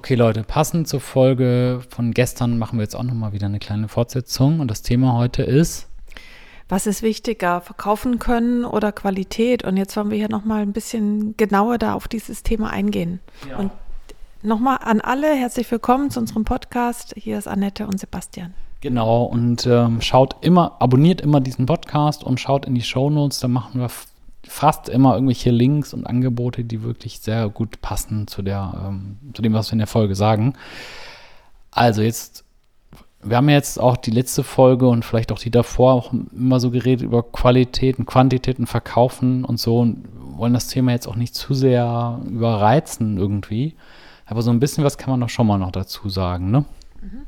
Okay, 0.00 0.14
Leute, 0.14 0.44
passend 0.44 0.88
zur 0.88 1.02
Folge 1.02 1.82
von 1.90 2.12
gestern 2.12 2.56
machen 2.56 2.78
wir 2.78 2.84
jetzt 2.84 2.96
auch 2.96 3.02
nochmal 3.02 3.34
wieder 3.34 3.44
eine 3.44 3.58
kleine 3.58 3.86
Fortsetzung. 3.86 4.60
Und 4.60 4.70
das 4.70 4.80
Thema 4.80 5.12
heute 5.12 5.42
ist. 5.42 5.88
Was 6.70 6.86
ist 6.86 7.02
wichtiger, 7.02 7.60
verkaufen 7.60 8.18
können 8.18 8.64
oder 8.64 8.92
Qualität? 8.92 9.62
Und 9.62 9.76
jetzt 9.76 9.94
wollen 9.98 10.10
wir 10.10 10.16
hier 10.16 10.30
nochmal 10.30 10.62
ein 10.62 10.72
bisschen 10.72 11.36
genauer 11.36 11.76
da 11.76 11.92
auf 11.92 12.08
dieses 12.08 12.42
Thema 12.42 12.70
eingehen. 12.70 13.20
Ja. 13.46 13.58
Und 13.58 13.72
nochmal 14.40 14.78
an 14.82 15.02
alle 15.02 15.34
herzlich 15.34 15.70
willkommen 15.70 16.08
zu 16.08 16.20
unserem 16.20 16.46
Podcast. 16.46 17.12
Hier 17.14 17.36
ist 17.36 17.46
Annette 17.46 17.86
und 17.86 18.00
Sebastian. 18.00 18.54
Genau, 18.80 19.24
und 19.24 19.66
ähm, 19.66 20.00
schaut 20.00 20.36
immer, 20.40 20.80
abonniert 20.80 21.20
immer 21.20 21.42
diesen 21.42 21.66
Podcast 21.66 22.24
und 22.24 22.40
schaut 22.40 22.64
in 22.64 22.74
die 22.74 22.80
Show 22.80 23.10
Notes. 23.10 23.40
Da 23.40 23.48
machen 23.48 23.78
wir 23.78 23.90
fast 24.46 24.88
immer 24.88 25.14
irgendwelche 25.14 25.50
Links 25.50 25.92
und 25.94 26.06
Angebote, 26.06 26.64
die 26.64 26.82
wirklich 26.82 27.20
sehr 27.20 27.48
gut 27.48 27.80
passen 27.80 28.26
zu, 28.26 28.42
der, 28.42 28.86
ähm, 28.86 29.18
zu 29.34 29.42
dem, 29.42 29.52
was 29.52 29.68
wir 29.70 29.74
in 29.74 29.78
der 29.78 29.86
Folge 29.86 30.14
sagen. 30.14 30.54
Also 31.70 32.02
jetzt, 32.02 32.44
wir 33.22 33.36
haben 33.36 33.48
jetzt 33.48 33.78
auch 33.78 33.96
die 33.96 34.10
letzte 34.10 34.42
Folge 34.42 34.88
und 34.88 35.04
vielleicht 35.04 35.30
auch 35.32 35.38
die 35.38 35.50
davor 35.50 35.92
auch 35.92 36.12
immer 36.32 36.58
so 36.58 36.70
geredet 36.70 37.04
über 37.04 37.22
Qualitäten, 37.22 38.06
Quantitäten, 38.06 38.66
Verkaufen 38.66 39.44
und 39.44 39.60
so 39.60 39.78
und 39.78 40.08
wollen 40.36 40.54
das 40.54 40.68
Thema 40.68 40.92
jetzt 40.92 41.06
auch 41.06 41.16
nicht 41.16 41.34
zu 41.34 41.54
sehr 41.54 42.20
überreizen 42.26 43.18
irgendwie. 43.18 43.74
Aber 44.24 44.42
so 44.42 44.50
ein 44.50 44.60
bisschen 44.60 44.84
was 44.84 44.96
kann 44.96 45.10
man 45.10 45.20
doch 45.20 45.28
schon 45.28 45.46
mal 45.46 45.58
noch 45.58 45.72
dazu 45.72 46.08
sagen, 46.08 46.50
ne? 46.50 46.64
Mhm. 47.02 47.22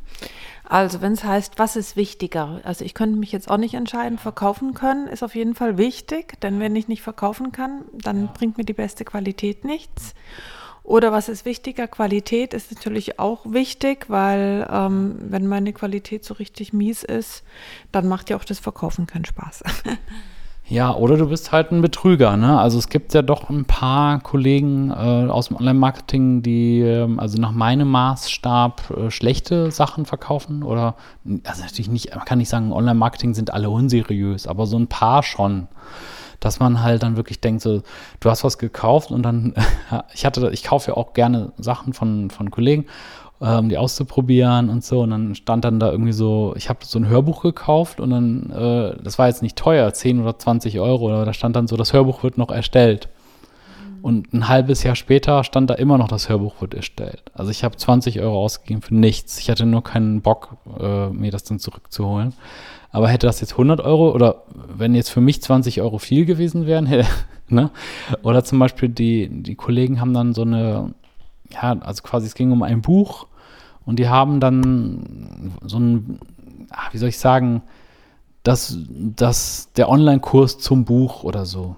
Also 0.73 1.03
wenn 1.03 1.13
es 1.13 1.23
heißt, 1.23 1.59
was 1.59 1.77
ist 1.77 1.97
wichtiger? 1.97 2.63
Also 2.65 2.83
ich 2.87 2.95
könnte 2.95 3.19
mich 3.19 3.31
jetzt 3.31 3.51
auch 3.51 3.59
nicht 3.59 3.75
entscheiden. 3.75 4.17
Verkaufen 4.17 4.73
können 4.73 5.07
ist 5.07 5.23
auf 5.23 5.35
jeden 5.35 5.55
Fall 5.55 5.77
wichtig, 5.77 6.41
denn 6.41 6.61
wenn 6.61 6.75
ich 6.75 6.89
nicht 6.89 7.03
verkaufen 7.03 7.53
kann, 7.53 7.85
dann 7.93 8.33
bringt 8.33 8.57
mir 8.57 8.65
die 8.65 8.73
beste 8.73 9.05
Qualität 9.05 9.67
nichts. 9.67 10.15
Oder 10.83 11.13
was 11.13 11.29
ist 11.29 11.45
wichtiger? 11.45 11.89
Qualität 11.89 12.55
ist 12.55 12.73
natürlich 12.73 13.19
auch 13.19 13.45
wichtig, 13.45 14.07
weil 14.09 14.67
ähm, 14.73 15.17
wenn 15.21 15.47
meine 15.47 15.75
Qualität 15.75 16.25
so 16.25 16.33
richtig 16.33 16.73
mies 16.73 17.03
ist, 17.03 17.45
dann 17.93 18.09
macht 18.09 18.31
ja 18.31 18.39
auch 18.39 18.45
das 18.45 18.59
Verkaufen 18.59 19.07
keinen 19.07 19.27
Spaß. 19.27 19.65
Ja, 20.73 20.95
oder 20.95 21.19
du 21.19 21.29
bist 21.29 21.53
halt 21.53 21.71
ein 21.71 21.83
Betrüger, 21.83 22.39
ne? 22.39 22.59
Also 22.59 22.79
es 22.79 22.89
gibt 22.89 23.13
ja 23.13 23.21
doch 23.21 23.51
ein 23.51 23.67
paar 23.67 24.21
Kollegen 24.21 24.89
äh, 24.91 25.29
aus 25.29 25.49
dem 25.49 25.59
Online-Marketing, 25.59 26.41
die 26.41 26.81
äh, 26.81 27.07
also 27.19 27.39
nach 27.39 27.53
meinem 27.53 27.91
Maßstab 27.91 28.91
äh, 28.91 29.11
schlechte 29.11 29.71
Sachen 29.71 30.07
verkaufen. 30.07 30.63
Oder 30.63 30.95
also 31.45 31.61
natürlich 31.63 31.91
nicht, 31.91 32.17
man 32.17 32.25
kann 32.25 32.39
nicht 32.39 32.49
sagen, 32.49 32.73
Online-Marketing 32.73 33.35
sind 33.35 33.53
alle 33.53 33.69
unseriös, 33.69 34.47
aber 34.47 34.65
so 34.65 34.79
ein 34.79 34.87
paar 34.87 35.23
schon. 35.23 35.69
Dass 36.45 36.61
man 36.61 36.83
halt 36.83 37.03
dann 37.03 37.17
wirklich 37.17 37.41
denkt, 37.41 37.63
so, 37.63 37.83
du 38.21 38.31
hast 38.31 38.45
was 38.45 38.59
gekauft 38.59 39.11
und 39.11 39.23
dann, 39.23 39.55
ich 40.15 40.27
hatte, 40.27 40.51
ich 40.53 40.63
kaufe 40.63 40.91
ja 40.91 40.97
auch 40.97 41.13
gerne 41.15 41.53
Sachen 41.57 41.93
von, 41.93 42.31
von 42.31 42.51
Kollegen 42.51 42.87
um 43.43 43.69
die 43.69 43.77
auszuprobieren 43.77 44.69
und 44.69 44.85
so. 44.85 45.01
Und 45.01 45.11
dann 45.11 45.35
stand 45.35 45.65
dann 45.65 45.81
da 45.81 45.91
irgendwie 45.91 46.13
so, 46.13 46.55
ich 46.57 46.69
habe 46.69 46.79
so 46.85 46.99
ein 46.99 47.09
Hörbuch 47.09 47.43
gekauft 47.43 47.99
und 47.99 48.11
dann, 48.11 48.51
äh, 48.51 49.03
das 49.03 49.19
war 49.19 49.27
jetzt 49.27 49.43
nicht 49.43 49.57
teuer, 49.57 49.93
10 49.93 50.23
oder 50.23 50.39
20 50.39 50.79
Euro, 50.79 51.13
aber 51.13 51.25
da 51.25 51.33
stand 51.33 51.57
dann 51.57 51.67
so, 51.67 51.77
das 51.77 51.93
Hörbuch 51.93 52.23
wird 52.23 52.39
noch 52.39 52.53
erstellt. 52.53 53.09
Und 54.03 54.35
ein 54.35 54.49
halbes 54.49 54.83
Jahr 54.83 54.97
später 54.97 55.45
stand 55.45 55.71
da 55.71 55.75
immer 55.75 55.97
noch, 55.97 56.09
das 56.09 56.29
Hörbuch 56.29 56.61
wird 56.61 56.75
erstellt. 56.75 57.23
Also 57.35 57.53
ich 57.53 57.63
habe 57.63 57.77
20 57.77 58.21
Euro 58.21 58.43
ausgegeben 58.43 58.83
für 58.83 58.97
nichts. 58.97 59.39
Ich 59.39 59.49
hatte 59.49 59.65
nur 59.65 59.85
keinen 59.85 60.23
Bock, 60.23 60.57
äh, 60.81 61.09
mir 61.11 61.31
das 61.31 61.45
dann 61.45 61.61
zurückzuholen. 61.61 62.35
Aber 62.91 63.09
hätte 63.09 63.29
das 63.29 63.41
jetzt 63.41 63.53
100 63.53 63.81
Euro 63.81 64.11
oder 64.11 64.43
wenn 64.53 64.97
jetzt 64.97 65.11
für 65.11 65.21
mich 65.21 65.41
20 65.41 65.81
Euro 65.81 65.99
viel 65.99 66.27
gewesen 66.27 66.67
wären, 66.67 66.89
ne? 67.49 67.71
Oder 68.25 68.43
zum 68.43 68.59
Beispiel 68.59 68.89
die, 68.89 69.29
die 69.31 69.55
Kollegen 69.55 70.01
haben 70.01 70.13
dann 70.13 70.35
so 70.35 70.43
eine, 70.43 70.93
ja, 71.51 71.79
also 71.81 72.03
quasi 72.03 72.27
es 72.27 72.35
ging 72.35 72.51
um 72.51 72.65
ein 72.65 72.83
Buch 72.83 73.29
und 73.87 74.01
die 74.01 74.09
haben 74.09 74.41
dann 74.41 75.53
so 75.65 75.79
ein, 75.79 76.19
ah, 76.71 76.89
wie 76.91 76.99
soll 76.99 77.09
ich 77.09 77.19
sagen, 77.19 77.63
das, 78.43 78.77
das, 78.89 79.71
der 79.77 79.89
Online-Kurs 79.89 80.59
zum 80.59 80.85
Buch 80.85 81.23
oder 81.23 81.47
so. 81.47 81.77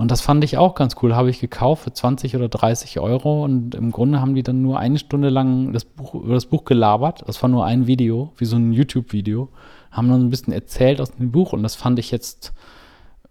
Und 0.00 0.10
das 0.10 0.22
fand 0.22 0.42
ich 0.44 0.56
auch 0.56 0.74
ganz 0.74 0.96
cool. 1.02 1.14
Habe 1.14 1.28
ich 1.28 1.40
gekauft 1.40 1.84
für 1.84 1.92
20 1.92 2.34
oder 2.34 2.48
30 2.48 3.00
Euro. 3.00 3.44
Und 3.44 3.74
im 3.74 3.90
Grunde 3.90 4.22
haben 4.22 4.34
die 4.34 4.42
dann 4.42 4.62
nur 4.62 4.78
eine 4.78 4.96
Stunde 4.96 5.28
lang 5.28 5.74
das 5.74 5.84
Buch, 5.84 6.14
über 6.14 6.32
das 6.32 6.46
Buch 6.46 6.64
gelabert. 6.64 7.22
Das 7.26 7.42
war 7.42 7.50
nur 7.50 7.66
ein 7.66 7.86
Video, 7.86 8.32
wie 8.38 8.46
so 8.46 8.56
ein 8.56 8.72
YouTube-Video. 8.72 9.50
Haben 9.90 10.08
dann 10.08 10.22
ein 10.22 10.30
bisschen 10.30 10.54
erzählt 10.54 11.02
aus 11.02 11.10
dem 11.10 11.30
Buch. 11.30 11.52
Und 11.52 11.62
das 11.62 11.74
fand 11.74 11.98
ich 11.98 12.10
jetzt 12.10 12.54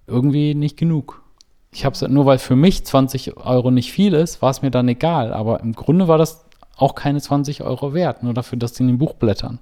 irgendwie 0.06 0.53
nicht 0.53 0.78
genug. 0.78 1.24
Ich 1.72 1.85
habe 1.85 1.96
es 1.96 2.07
nur, 2.07 2.28
weil 2.28 2.38
für 2.38 2.56
mich 2.56 2.86
20 2.86 3.38
Euro 3.38 3.72
nicht 3.72 3.91
viel 3.91 4.13
ist, 4.13 4.44
war 4.44 4.51
es 4.51 4.62
mir 4.62 4.69
dann 4.69 4.88
egal. 4.88 5.34
Aber 5.34 5.62
im 5.62 5.74
Grunde 5.74 6.07
war 6.07 6.19
das 6.19 6.46
auch 6.78 6.94
keine 6.94 7.19
20 7.19 7.63
Euro 7.63 7.96
wert, 7.96 8.22
nur 8.22 8.36
dafür, 8.36 8.59
dass 8.59 8.75
sie 8.75 8.84
in 8.84 8.90
dem 8.90 9.00
Buch 9.00 9.16
blättern. 9.16 9.57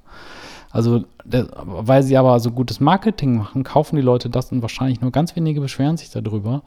Also, 0.77 1.05
der, 1.23 1.47
weil 1.55 2.03
sie 2.03 2.17
aber 2.17 2.39
so 2.39 2.51
gutes 2.51 2.79
Marketing 2.79 3.35
machen, 3.35 3.63
kaufen 3.63 3.95
die 3.95 4.01
Leute 4.03 4.29
das 4.29 4.51
und 4.51 4.61
wahrscheinlich 4.61 5.01
nur 5.01 5.11
ganz 5.11 5.35
wenige 5.35 5.59
beschweren 5.59 5.97
sich 5.97 6.11
darüber. 6.11 6.61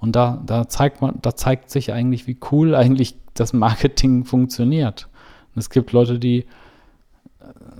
Und 0.00 0.16
da, 0.16 0.42
da 0.44 0.66
zeigt 0.68 1.00
man, 1.00 1.20
da 1.22 1.36
zeigt 1.36 1.70
sich 1.70 1.92
eigentlich, 1.92 2.26
wie 2.26 2.36
cool 2.50 2.74
eigentlich 2.74 3.14
das 3.34 3.52
Marketing 3.52 4.24
funktioniert. 4.24 5.08
Und 5.54 5.60
es 5.60 5.70
gibt 5.70 5.92
Leute, 5.92 6.18
die 6.18 6.40
äh, 6.40 6.44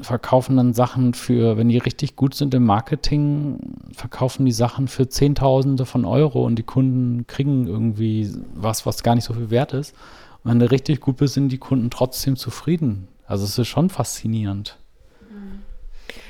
verkaufen 0.03 0.56
dann 0.56 0.72
Sachen 0.72 1.15
für, 1.15 1.56
wenn 1.56 1.69
die 1.69 1.78
richtig 1.78 2.14
gut 2.14 2.34
sind 2.34 2.54
im 2.54 2.64
Marketing, 2.64 3.59
verkaufen 3.93 4.47
die 4.47 4.53
Sachen 4.53 4.87
für 4.87 5.09
Zehntausende 5.09 5.84
von 5.84 6.04
Euro 6.04 6.47
und 6.47 6.60
die 6.60 6.62
Kunden 6.62 7.26
kriegen 7.26 7.66
irgendwie 7.66 8.31
was, 8.54 8.87
was 8.87 9.03
gar 9.03 9.16
nicht 9.16 9.25
so 9.25 9.34
viel 9.34 9.50
wert 9.50 9.72
ist 9.72 9.97
wenn 10.44 10.59
du 10.59 10.70
richtig 10.70 11.00
gut 11.00 11.19
bist, 11.19 11.34
sind 11.34 11.50
die 11.50 11.59
Kunden 11.59 11.91
trotzdem 11.91 12.37
zufrieden. 12.37 13.09
Also 13.26 13.44
es 13.44 13.59
ist 13.59 13.69
schon 13.69 13.88
faszinierend. 13.88 14.76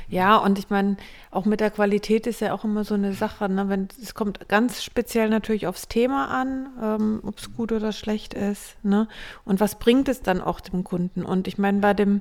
Ja, 0.08 0.36
und 0.36 0.58
ich 0.58 0.70
meine, 0.70 0.96
auch 1.30 1.44
mit 1.44 1.60
der 1.60 1.70
Qualität 1.70 2.26
ist 2.26 2.40
ja 2.40 2.52
auch 2.52 2.64
immer 2.64 2.84
so 2.84 2.94
eine 2.94 3.14
Sache. 3.14 3.48
Ne? 3.48 3.68
Wenn, 3.68 3.88
es 4.00 4.14
kommt 4.14 4.48
ganz 4.48 4.82
speziell 4.82 5.28
natürlich 5.28 5.66
aufs 5.66 5.88
Thema 5.88 6.28
an, 6.28 6.68
ähm, 6.82 7.20
ob 7.24 7.38
es 7.38 7.52
gut 7.54 7.72
oder 7.72 7.92
schlecht 7.92 8.34
ist. 8.34 8.76
Ne? 8.82 9.08
Und 9.44 9.60
was 9.60 9.78
bringt 9.78 10.08
es 10.08 10.22
dann 10.22 10.40
auch 10.40 10.60
dem 10.60 10.84
Kunden? 10.84 11.24
Und 11.24 11.48
ich 11.48 11.58
meine, 11.58 11.78
bei 11.80 11.94
dem 11.94 12.20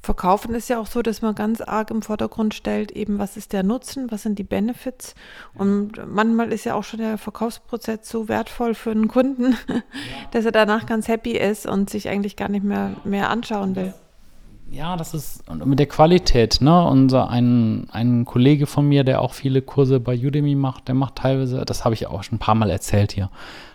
Verkaufen 0.00 0.54
ist 0.54 0.68
ja 0.68 0.80
auch 0.80 0.86
so, 0.86 1.00
dass 1.00 1.22
man 1.22 1.34
ganz 1.34 1.60
arg 1.60 1.90
im 1.90 2.02
Vordergrund 2.02 2.54
stellt, 2.54 2.90
eben 2.90 3.18
was 3.18 3.36
ist 3.36 3.52
der 3.52 3.62
Nutzen, 3.62 4.10
was 4.10 4.22
sind 4.22 4.38
die 4.38 4.44
Benefits. 4.44 5.14
Und 5.54 5.92
manchmal 6.06 6.52
ist 6.52 6.64
ja 6.64 6.74
auch 6.74 6.84
schon 6.84 6.98
der 6.98 7.18
Verkaufsprozess 7.18 8.08
so 8.08 8.28
wertvoll 8.28 8.74
für 8.74 8.90
einen 8.90 9.08
Kunden, 9.08 9.56
dass 10.32 10.44
er 10.44 10.52
danach 10.52 10.86
ganz 10.86 11.06
happy 11.06 11.32
ist 11.32 11.66
und 11.66 11.88
sich 11.88 12.08
eigentlich 12.08 12.36
gar 12.36 12.48
nicht 12.48 12.64
mehr, 12.64 12.96
mehr 13.04 13.30
anschauen 13.30 13.76
will. 13.76 13.94
Ja, 14.72 14.96
das 14.96 15.12
ist 15.12 15.44
mit 15.66 15.78
der 15.78 15.86
Qualität, 15.86 16.62
ne? 16.62 16.86
Unser 16.86 17.28
ein, 17.28 17.88
ein 17.90 18.24
Kollege 18.24 18.66
von 18.66 18.88
mir, 18.88 19.04
der 19.04 19.20
auch 19.20 19.34
viele 19.34 19.60
Kurse 19.60 20.00
bei 20.00 20.16
Udemy 20.16 20.54
macht, 20.54 20.88
der 20.88 20.94
macht 20.94 21.16
teilweise, 21.16 21.62
das 21.66 21.84
habe 21.84 21.94
ich 21.94 22.06
auch 22.06 22.22
schon 22.22 22.36
ein 22.36 22.38
paar 22.38 22.54
Mal 22.54 22.70
erzählt 22.70 23.12
hier, 23.12 23.28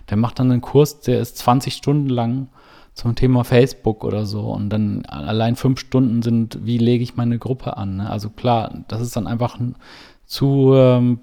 der 0.09 0.18
macht 0.18 0.40
dann 0.40 0.52
einen 0.52 0.62
Kurs, 0.62 1.00
der 1.02 1.19
ist 1.19 1.38
20 1.38 1.75
Stunden 1.75 2.09
lang 2.09 2.47
zum 2.96 3.13
Thema 3.13 3.44
Facebook 3.44 4.03
oder 4.03 4.25
so 4.25 4.50
und 4.50 4.69
dann 4.69 5.06
allein 5.06 5.56
fünf 5.56 5.80
Stunden 5.80 6.24
sind, 6.24 6.66
wie 6.66 6.80
lege 6.80 7.03
ich 7.03 7.16
meine 7.16 7.38
Gruppe 7.38 7.78
an. 7.78 7.97
Ne? 7.97 8.09
Also 8.09 8.31
klar, 8.31 8.74
das 8.88 9.02
ist 9.02 9.16
dann 9.16 9.28
einfach 9.28 9.59
zu, 10.25 10.74
ähm, 10.74 11.19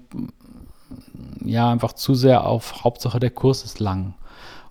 ja, 1.43 1.69
einfach 1.69 1.91
zu 1.91 2.15
sehr 2.15 2.47
auf 2.47 2.85
Hauptsache 2.85 3.19
der 3.19 3.31
Kurs 3.31 3.65
ist 3.65 3.81
lang. 3.81 4.13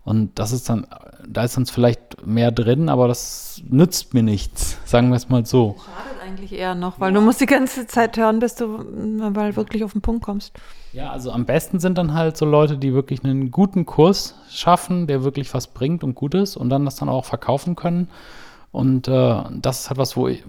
Und 0.05 0.39
das 0.39 0.53
ist 0.53 0.69
dann, 0.69 0.87
da 1.27 1.45
ist 1.45 1.57
dann 1.57 1.67
vielleicht 1.67 2.27
mehr 2.27 2.53
drin, 2.53 2.89
aber 2.89 3.09
das 3.09 3.63
nützt 3.69 4.13
mir 4.13 4.23
nichts, 4.23 4.79
sagen 4.85 5.09
wir 5.09 5.17
es 5.17 5.31
mal 5.31 5.47
so. 5.47 5.77
Schadet 5.79 6.21
eigentlich 6.23 6.53
eher 6.53 6.75
noch, 6.75 7.01
weil 7.01 7.13
du 7.13 7.23
musst 7.23 7.41
die 7.41 7.47
ganze 7.47 7.87
Zeit 7.87 8.17
hören, 8.17 8.39
bis 8.39 8.55
du 8.55 8.67
mal 8.67 9.57
wirklich 9.57 9.83
auf 9.83 9.93
den 9.93 10.03
Punkt 10.03 10.23
kommst. 10.23 10.53
Ja, 10.93 11.11
also 11.11 11.33
am 11.33 11.47
besten 11.47 11.81
sind 11.81 11.97
dann 11.97 12.13
halt 12.13 12.37
so 12.37 12.45
Leute, 12.45 12.77
die 12.77 12.93
wirklich 12.93 13.25
einen 13.25 13.51
guten 13.51 13.87
Kurs 13.87 14.35
schaffen, 14.51 15.07
der 15.07 15.25
wirklich 15.25 15.53
was 15.55 15.69
bringt 15.69 16.05
und 16.05 16.15
gut 16.15 16.35
ist 16.35 16.57
und 16.57 16.69
dann 16.69 16.85
das 16.85 16.97
dann 16.97 17.09
auch 17.09 17.25
verkaufen 17.25 17.75
können. 17.75 18.09
Und 18.71 19.07
äh, 19.07 19.43
das 19.53 19.81
ist 19.81 19.89
halt 19.89 19.99
was, 19.99 20.17
wo 20.17 20.27
ich, 20.27 20.43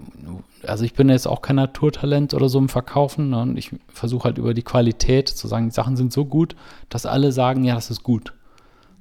also 0.66 0.84
ich 0.84 0.94
bin 0.94 1.08
jetzt 1.08 1.28
auch 1.28 1.42
kein 1.42 1.56
Naturtalent 1.56 2.34
oder 2.34 2.48
so 2.48 2.58
im 2.58 2.68
Verkaufen. 2.68 3.30
Ne? 3.30 3.40
Und 3.40 3.56
ich 3.56 3.70
versuche 3.86 4.24
halt 4.24 4.38
über 4.38 4.52
die 4.52 4.64
Qualität 4.64 5.28
zu 5.28 5.46
sagen, 5.46 5.66
die 5.66 5.74
Sachen 5.74 5.96
sind 5.96 6.12
so 6.12 6.24
gut, 6.24 6.56
dass 6.88 7.06
alle 7.06 7.30
sagen, 7.30 7.62
ja, 7.62 7.76
das 7.76 7.88
ist 7.88 8.02
gut. 8.02 8.32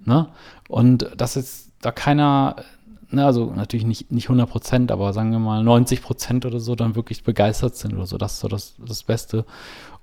Ne? 0.05 0.27
Und 0.67 1.09
dass 1.17 1.35
jetzt 1.35 1.71
da 1.81 1.91
keiner, 1.91 2.57
ne, 3.09 3.25
also 3.25 3.51
natürlich 3.55 3.85
nicht, 3.85 4.11
nicht 4.11 4.25
100 4.25 4.49
Prozent, 4.49 4.91
aber 4.91 5.13
sagen 5.13 5.31
wir 5.31 5.39
mal 5.39 5.63
90 5.63 6.01
Prozent 6.01 6.45
oder 6.45 6.59
so 6.59 6.75
dann 6.75 6.95
wirklich 6.95 7.23
begeistert 7.23 7.75
sind 7.75 7.93
oder 7.93 8.05
so. 8.05 8.17
Das 8.17 8.33
ist 8.33 8.39
so 8.39 8.47
das, 8.47 8.75
das 8.77 9.03
Beste. 9.03 9.45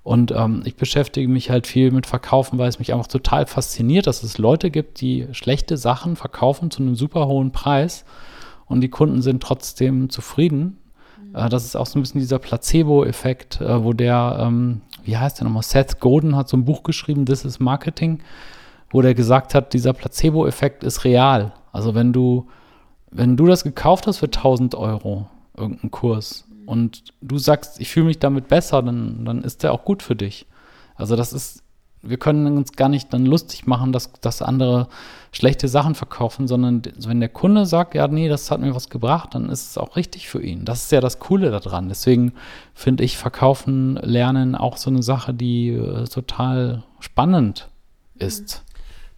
Und 0.03 0.31
ähm, 0.31 0.63
ich 0.65 0.75
beschäftige 0.75 1.29
mich 1.29 1.49
halt 1.49 1.65
viel 1.65 1.91
mit 1.91 2.05
Verkaufen, 2.05 2.59
weil 2.59 2.67
es 2.67 2.79
mich 2.79 2.93
einfach 2.93 3.07
total 3.07 3.45
fasziniert, 3.45 4.05
dass 4.05 4.21
es 4.21 4.37
Leute 4.37 4.69
gibt, 4.69 4.99
die 4.99 5.27
schlechte 5.31 5.77
Sachen 5.77 6.17
verkaufen 6.17 6.69
zu 6.71 6.83
einem 6.83 6.95
super 6.95 7.27
hohen 7.27 7.51
Preis 7.51 8.03
und 8.65 8.81
die 8.81 8.89
Kunden 8.89 9.21
sind 9.21 9.41
trotzdem 9.41 10.09
zufrieden. 10.09 10.77
Mhm. 11.21 11.35
Äh, 11.35 11.49
das 11.49 11.63
ist 11.63 11.77
auch 11.77 11.85
so 11.85 11.97
ein 11.97 12.01
bisschen 12.01 12.19
dieser 12.19 12.39
Placebo-Effekt, 12.39 13.61
äh, 13.61 13.81
wo 13.81 13.93
der, 13.93 14.39
ähm, 14.41 14.81
wie 15.05 15.17
heißt 15.17 15.39
der 15.39 15.45
nochmal, 15.45 15.63
Seth 15.63 16.01
Godin 16.01 16.35
hat 16.35 16.49
so 16.49 16.57
ein 16.57 16.65
Buch 16.65 16.83
geschrieben, 16.83 17.25
This 17.25 17.45
is 17.45 17.61
Marketing 17.61 18.19
wo 18.93 19.01
der 19.01 19.15
gesagt 19.15 19.55
hat, 19.55 19.73
dieser 19.73 19.91
Placebo-Effekt 19.91 20.83
ist 20.83 21.03
real. 21.03 21.51
Also 21.73 21.95
wenn 21.95 22.13
du, 22.13 22.47
wenn 23.11 23.35
du 23.35 23.47
das 23.47 23.63
gekauft 23.63 24.07
hast 24.07 24.19
für 24.19 24.27
1000 24.27 24.75
Euro, 24.75 25.27
irgendeinen 25.57 25.91
Kurs, 25.91 26.45
und 26.65 27.03
du 27.19 27.37
sagst, 27.37 27.81
ich 27.81 27.89
fühle 27.89 28.05
mich 28.05 28.19
damit 28.19 28.47
besser, 28.47 28.81
dann, 28.81 29.25
dann 29.25 29.43
ist 29.43 29.63
der 29.63 29.73
auch 29.73 29.83
gut 29.83 30.01
für 30.01 30.15
dich. 30.15 30.45
Also 30.95 31.15
das 31.15 31.33
ist, 31.33 31.63
wir 32.01 32.17
können 32.17 32.55
uns 32.55 32.73
gar 32.73 32.87
nicht 32.87 33.11
dann 33.11 33.25
lustig 33.25 33.65
machen, 33.65 33.91
dass, 33.91 34.13
dass 34.21 34.41
andere 34.41 34.87
schlechte 35.31 35.67
Sachen 35.67 35.95
verkaufen, 35.95 36.47
sondern 36.47 36.83
wenn 36.99 37.19
der 37.19 37.29
Kunde 37.29 37.65
sagt, 37.65 37.95
ja, 37.95 38.07
nee, 38.07 38.29
das 38.29 38.51
hat 38.51 38.61
mir 38.61 38.75
was 38.75 38.89
gebracht, 38.89 39.33
dann 39.33 39.49
ist 39.49 39.71
es 39.71 39.77
auch 39.77 39.95
richtig 39.95 40.29
für 40.29 40.41
ihn. 40.41 40.65
Das 40.65 40.83
ist 40.83 40.91
ja 40.91 41.01
das 41.01 41.19
Coole 41.19 41.49
daran. 41.49 41.89
Deswegen 41.89 42.33
finde 42.73 43.03
ich 43.03 43.17
Verkaufen, 43.17 43.95
Lernen 43.95 44.55
auch 44.55 44.77
so 44.77 44.89
eine 44.89 45.03
Sache, 45.03 45.33
die 45.33 45.69
äh, 45.69 46.05
total 46.05 46.83
spannend 46.99 47.69
ist. 48.15 48.63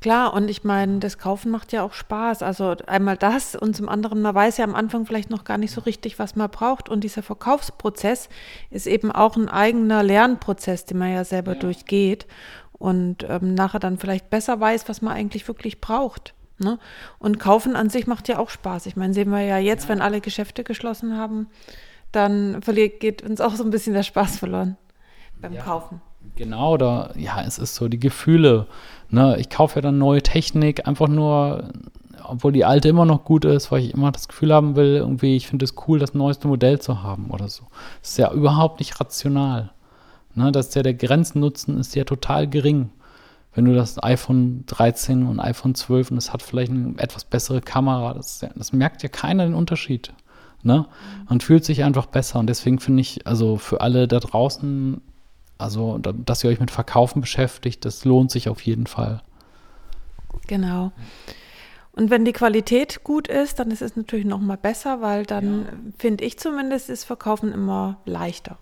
Klar, 0.05 0.35
und 0.35 0.51
ich 0.51 0.63
meine, 0.63 0.99
das 0.99 1.17
Kaufen 1.17 1.49
macht 1.49 1.73
ja 1.73 1.81
auch 1.81 1.93
Spaß. 1.93 2.43
Also 2.43 2.75
einmal 2.85 3.17
das 3.17 3.55
und 3.55 3.75
zum 3.75 3.89
anderen, 3.89 4.21
man 4.21 4.35
weiß 4.35 4.57
ja 4.57 4.63
am 4.63 4.75
Anfang 4.75 5.07
vielleicht 5.07 5.31
noch 5.31 5.45
gar 5.45 5.57
nicht 5.57 5.71
so 5.71 5.81
richtig, 5.81 6.19
was 6.19 6.35
man 6.35 6.47
braucht. 6.51 6.89
Und 6.89 7.03
dieser 7.03 7.23
Verkaufsprozess 7.23 8.29
ist 8.69 8.85
eben 8.85 9.11
auch 9.11 9.35
ein 9.35 9.49
eigener 9.49 10.03
Lernprozess, 10.03 10.85
den 10.85 10.99
man 10.99 11.11
ja 11.11 11.23
selber 11.23 11.53
ja. 11.53 11.59
durchgeht 11.59 12.27
und 12.73 13.25
ähm, 13.27 13.55
nachher 13.55 13.79
dann 13.79 13.97
vielleicht 13.97 14.29
besser 14.29 14.59
weiß, 14.59 14.87
was 14.87 15.01
man 15.01 15.15
eigentlich 15.15 15.47
wirklich 15.47 15.81
braucht. 15.81 16.35
Ne? 16.59 16.77
Und 17.17 17.39
Kaufen 17.39 17.75
an 17.75 17.89
sich 17.89 18.05
macht 18.05 18.27
ja 18.27 18.37
auch 18.37 18.51
Spaß. 18.51 18.85
Ich 18.85 18.95
meine, 18.95 19.15
sehen 19.15 19.31
wir 19.31 19.41
ja 19.41 19.57
jetzt, 19.57 19.85
ja. 19.85 19.89
wenn 19.89 20.01
alle 20.01 20.21
Geschäfte 20.21 20.63
geschlossen 20.63 21.17
haben, 21.17 21.49
dann 22.11 22.61
verliert, 22.61 22.99
geht 22.99 23.23
uns 23.23 23.41
auch 23.41 23.55
so 23.55 23.63
ein 23.63 23.71
bisschen 23.71 23.95
der 23.95 24.03
Spaß 24.03 24.37
verloren 24.37 24.77
beim 25.41 25.53
ja. 25.53 25.63
Kaufen. 25.63 25.99
Genau, 26.35 26.77
da, 26.77 27.11
ja, 27.15 27.41
es 27.41 27.57
ist 27.57 27.75
so 27.75 27.87
die 27.87 27.99
Gefühle. 27.99 28.67
Ne? 29.09 29.37
Ich 29.39 29.49
kaufe 29.49 29.75
ja 29.75 29.81
dann 29.81 29.97
neue 29.97 30.21
Technik, 30.21 30.87
einfach 30.87 31.07
nur, 31.07 31.69
obwohl 32.23 32.51
die 32.51 32.65
alte 32.65 32.89
immer 32.89 33.05
noch 33.05 33.23
gut 33.23 33.45
ist, 33.45 33.71
weil 33.71 33.83
ich 33.83 33.93
immer 33.93 34.11
das 34.11 34.27
Gefühl 34.27 34.53
haben 34.53 34.75
will, 34.75 34.97
irgendwie, 34.97 35.35
ich 35.35 35.47
finde 35.47 35.65
es 35.65 35.75
cool, 35.87 35.99
das 35.99 36.13
neueste 36.13 36.47
Modell 36.47 36.79
zu 36.79 37.03
haben 37.03 37.29
oder 37.31 37.47
so. 37.49 37.63
Das 38.01 38.11
ist 38.11 38.17
ja 38.17 38.31
überhaupt 38.31 38.79
nicht 38.79 38.99
rational. 38.99 39.71
Ne? 40.33 40.51
Das 40.51 40.67
ist 40.67 40.75
ja 40.75 40.83
der 40.83 40.93
Grenznutzen 40.93 41.79
ist 41.79 41.95
ja 41.95 42.03
total 42.03 42.47
gering. 42.47 42.89
Wenn 43.53 43.65
du 43.65 43.73
das 43.73 44.03
iPhone 44.03 44.65
13 44.67 45.25
und 45.25 45.39
iPhone 45.39 45.75
12 45.75 46.11
und 46.11 46.17
es 46.17 46.33
hat 46.33 46.41
vielleicht 46.41 46.71
eine 46.71 46.95
etwas 46.97 47.23
bessere 47.23 47.61
Kamera, 47.61 48.13
das, 48.13 48.41
ja, 48.41 48.49
das 48.53 48.73
merkt 48.73 49.01
ja 49.01 49.07
keiner 49.07 49.45
den 49.45 49.53
Unterschied. 49.53 50.11
Ne? 50.61 50.87
Man 51.29 51.39
fühlt 51.39 51.63
sich 51.63 51.83
einfach 51.83 52.07
besser 52.07 52.39
und 52.39 52.47
deswegen 52.47 52.79
finde 52.79 53.01
ich, 53.01 53.25
also 53.25 53.57
für 53.57 53.79
alle 53.79 54.09
da 54.09 54.19
draußen 54.19 54.99
also, 55.57 55.97
dass 55.99 56.43
ihr 56.43 56.49
euch 56.49 56.59
mit 56.59 56.71
Verkaufen 56.71 57.21
beschäftigt, 57.21 57.85
das 57.85 58.05
lohnt 58.05 58.31
sich 58.31 58.49
auf 58.49 58.61
jeden 58.61 58.87
Fall. 58.87 59.21
Genau. 60.47 60.91
Und 61.93 62.09
wenn 62.09 62.25
die 62.25 62.33
Qualität 62.33 63.03
gut 63.03 63.29
ist, 63.29 63.59
dann 63.59 63.71
ist 63.71 63.81
es 63.81 63.95
natürlich 63.95 64.25
noch 64.25 64.41
mal 64.41 64.57
besser, 64.57 65.01
weil 65.01 65.25
dann, 65.25 65.61
ja. 65.61 65.67
finde 65.97 66.25
ich 66.25 66.37
zumindest, 66.37 66.89
ist 66.89 67.05
Verkaufen 67.05 67.53
immer 67.53 67.99
leichter. 68.05 68.57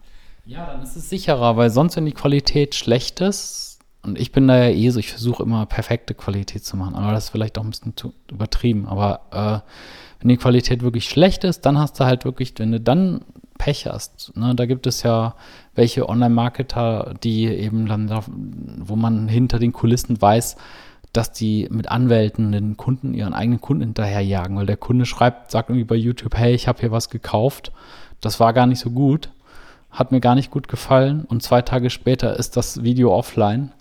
Ja, 0.45 0.67
dann 0.67 0.83
ist 0.83 0.95
es 0.95 1.09
sicherer, 1.09 1.57
weil 1.57 1.71
sonst, 1.71 1.95
wenn 1.95 2.05
die 2.05 2.11
Qualität 2.11 2.75
schlecht 2.75 3.21
ist, 3.21 3.79
und 4.03 4.19
ich 4.19 4.33
bin 4.33 4.47
da 4.47 4.65
ja 4.65 4.69
eh 4.69 4.89
so, 4.89 4.99
ich 4.99 5.09
versuche 5.09 5.43
immer 5.43 5.65
perfekte 5.65 6.13
Qualität 6.13 6.65
zu 6.65 6.75
machen, 6.75 6.95
aber 6.95 7.13
das 7.13 7.25
ist 7.25 7.29
vielleicht 7.29 7.57
auch 7.57 7.63
ein 7.63 7.69
bisschen 7.69 7.95
zu 7.95 8.13
übertrieben. 8.29 8.85
Aber 8.85 9.21
äh, 9.31 9.71
wenn 10.19 10.29
die 10.29 10.37
Qualität 10.37 10.83
wirklich 10.83 11.05
schlecht 11.05 11.45
ist, 11.45 11.61
dann 11.61 11.79
hast 11.79 11.99
du 11.99 12.03
halt 12.03 12.25
wirklich, 12.25 12.53
wenn 12.57 12.73
du 12.73 12.81
dann 12.81 13.21
Pech 13.63 13.87
hast. 13.87 14.35
Ne? 14.35 14.55
Da 14.55 14.65
gibt 14.65 14.87
es 14.87 15.03
ja 15.03 15.35
welche 15.73 16.09
Online-Marketer, 16.09 17.13
die 17.23 17.45
eben 17.45 17.85
dann, 17.85 18.09
wo 18.79 18.97
man 18.97 19.29
hinter 19.29 19.57
den 19.57 19.71
Kulissen 19.71 20.21
weiß, 20.21 20.57
dass 21.13 21.31
die 21.31 21.69
mit 21.71 21.87
Anwälten 21.87 22.51
den 22.51 22.75
Kunden, 22.75 23.13
ihren 23.13 23.33
eigenen 23.33 23.61
Kunden 23.61 23.83
hinterherjagen, 23.83 24.57
weil 24.57 24.65
der 24.65 24.75
Kunde 24.75 25.05
schreibt, 25.05 25.49
sagt 25.49 25.69
irgendwie 25.69 25.85
bei 25.85 25.95
YouTube, 25.95 26.35
hey, 26.35 26.53
ich 26.53 26.67
habe 26.67 26.81
hier 26.81 26.91
was 26.91 27.09
gekauft, 27.09 27.71
das 28.19 28.41
war 28.41 28.51
gar 28.51 28.65
nicht 28.65 28.79
so 28.79 28.91
gut, 28.91 29.29
hat 29.91 30.11
mir 30.11 30.19
gar 30.19 30.35
nicht 30.35 30.51
gut 30.51 30.67
gefallen 30.67 31.23
und 31.23 31.41
zwei 31.41 31.61
Tage 31.61 31.89
später 31.89 32.37
ist 32.37 32.57
das 32.57 32.83
Video 32.83 33.15
offline, 33.15 33.71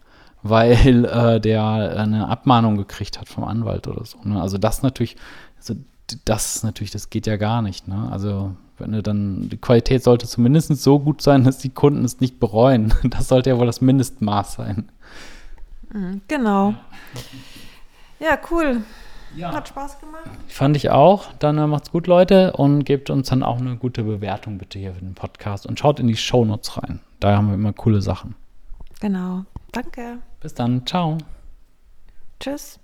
weil 0.45 1.07
äh, 1.07 1.41
der 1.41 1.65
eine 1.65 2.29
Abmahnung 2.29 2.77
gekriegt 2.77 3.19
hat 3.19 3.29
vom 3.29 3.43
Anwalt 3.43 3.89
oder 3.89 4.05
so. 4.05 4.19
Ne? 4.23 4.41
Also 4.41 4.59
das 4.59 4.83
natürlich, 4.83 5.17
also 5.57 5.75
das 6.25 6.63
natürlich, 6.63 6.91
das 6.91 7.11
geht 7.11 7.27
ja 7.27 7.37
gar 7.37 7.63
nicht. 7.63 7.89
Ne? 7.89 8.09
Also 8.11 8.55
wenn 8.79 8.93
du 8.93 9.03
dann, 9.03 9.49
die 9.49 9.57
Qualität 9.57 10.03
sollte 10.03 10.27
zumindest 10.27 10.75
so 10.83 10.99
gut 10.99 11.23
sein, 11.23 11.45
dass 11.45 11.59
die 11.59 11.71
Kunden 11.71 12.05
es 12.05 12.21
nicht 12.21 12.41
bereuen. 12.41 12.93
Das 13.05 13.29
sollte 13.29 13.51
ja 13.51 13.59
wohl 13.59 13.67
das 13.67 13.81
Mindestmaß 13.81 14.55
sein. 14.55 14.91
Mhm, 15.93 16.23
genau. 16.27 16.75
Ja, 18.19 18.39
cool. 18.51 18.83
Ja. 19.37 19.53
Hat 19.53 19.69
Spaß 19.69 20.01
gemacht. 20.01 20.29
Fand 20.49 20.77
ich 20.77 20.91
auch. 20.91 21.33
Dann 21.39 21.59
äh, 21.59 21.67
macht's 21.67 21.91
gut, 21.91 22.07
Leute, 22.07 22.53
und 22.53 22.85
gebt 22.85 23.09
uns 23.09 23.29
dann 23.29 23.43
auch 23.43 23.59
eine 23.59 23.77
gute 23.77 24.05
Bewertung 24.05 24.59
bitte 24.59 24.79
hier 24.79 24.95
für 24.95 25.01
den 25.01 25.15
Podcast 25.15 25.67
und 25.67 25.79
schaut 25.79 26.01
in 26.01 26.07
die 26.07 26.17
Shownotes 26.17 26.77
rein. 26.77 27.01
Da 27.21 27.37
haben 27.37 27.49
wir 27.49 27.55
immer 27.55 27.73
coole 27.73 28.03
Sachen. 28.03 28.35
Genau. 29.01 29.45
Danke. 29.73 30.19
Bis 30.41 30.55
dann. 30.55 30.87
Ciao. 30.87 31.19
Tschüss. 32.41 32.82